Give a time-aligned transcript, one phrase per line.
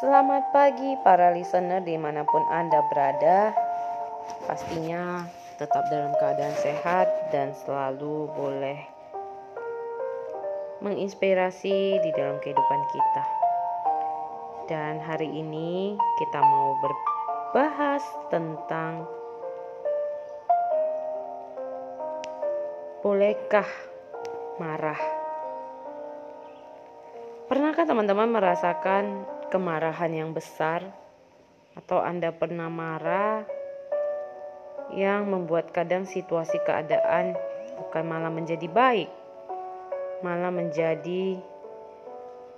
[0.00, 3.52] Selamat pagi para listener di mana pun Anda berada
[4.48, 5.28] Pastinya
[5.60, 8.80] tetap dalam keadaan sehat dan selalu boleh
[10.80, 13.24] menginspirasi di dalam kehidupan kita
[14.72, 18.00] Dan hari ini kita mau berbahas
[18.32, 19.04] tentang
[23.04, 23.68] Bolehkah
[24.56, 25.00] marah?
[27.52, 30.86] Pernahkah teman-teman merasakan kemarahan yang besar,
[31.74, 33.44] atau Anda pernah marah
[34.94, 37.34] yang membuat kadang situasi keadaan
[37.78, 39.10] bukan malah menjadi baik,
[40.22, 41.38] malah menjadi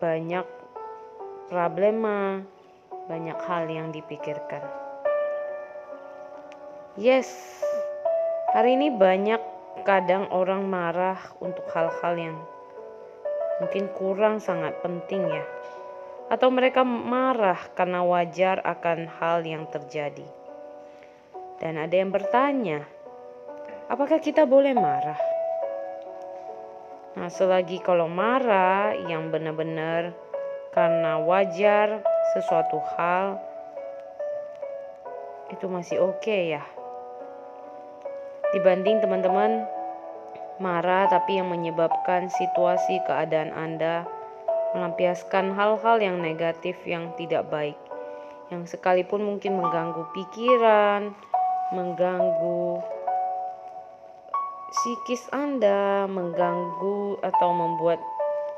[0.00, 0.46] banyak
[1.48, 2.40] problema,
[3.08, 4.64] banyak hal yang dipikirkan.
[7.00, 7.32] Yes,
[8.52, 9.40] hari ini banyak
[9.88, 12.36] kadang orang marah untuk hal-hal yang
[13.64, 15.44] mungkin kurang sangat penting ya
[16.30, 20.26] atau mereka marah karena wajar akan hal yang terjadi.
[21.62, 22.86] Dan ada yang bertanya,
[23.86, 25.18] apakah kita boleh marah?
[27.12, 30.16] Nah, selagi kalau marah yang benar-benar
[30.72, 32.00] karena wajar
[32.32, 33.36] sesuatu hal
[35.52, 36.64] itu masih oke okay ya.
[38.56, 39.68] Dibanding teman-teman
[40.56, 44.08] marah tapi yang menyebabkan situasi keadaan Anda
[44.72, 47.76] melampiaskan hal-hal yang negatif yang tidak baik,
[48.48, 51.12] yang sekalipun mungkin mengganggu pikiran,
[51.72, 52.80] mengganggu
[54.72, 58.00] psikis Anda, mengganggu atau membuat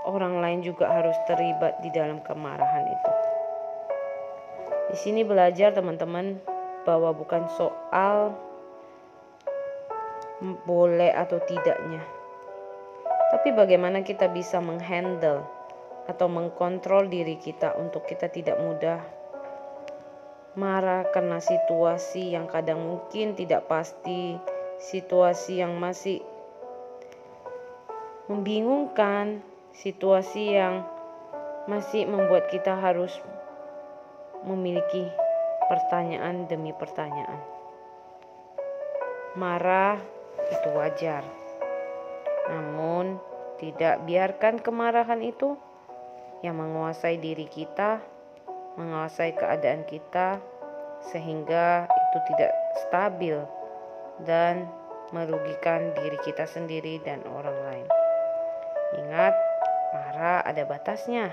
[0.06, 3.12] orang lain juga harus terlibat di dalam kemarahan itu.
[4.94, 6.38] Di sini belajar teman-teman
[6.86, 8.36] bahwa bukan soal
[10.68, 12.04] boleh atau tidaknya,
[13.32, 15.42] tapi bagaimana kita bisa menghandle
[16.04, 19.00] atau mengkontrol diri kita untuk kita tidak mudah
[20.54, 24.38] marah karena situasi yang kadang mungkin tidak pasti,
[24.78, 26.22] situasi yang masih
[28.30, 29.42] membingungkan,
[29.74, 30.86] situasi yang
[31.66, 33.10] masih membuat kita harus
[34.46, 35.10] memiliki
[35.66, 37.40] pertanyaan demi pertanyaan.
[39.34, 39.98] Marah
[40.46, 41.26] itu wajar,
[42.46, 43.18] namun
[43.58, 45.58] tidak biarkan kemarahan itu
[46.44, 48.04] yang menguasai diri kita,
[48.76, 50.36] menguasai keadaan kita,
[51.08, 52.52] sehingga itu tidak
[52.84, 53.40] stabil
[54.28, 54.68] dan
[55.16, 57.88] merugikan diri kita sendiri dan orang lain.
[59.00, 59.32] Ingat,
[59.96, 61.32] marah ada batasnya.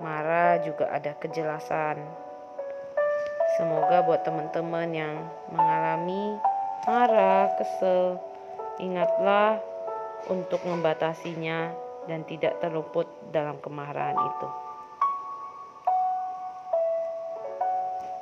[0.00, 2.00] Marah juga ada kejelasan.
[3.60, 5.14] Semoga buat teman-teman yang
[5.52, 6.40] mengalami
[6.88, 8.18] marah, kesel,
[8.80, 9.60] ingatlah
[10.26, 14.48] untuk membatasinya dan tidak terluput dalam kemarahan itu.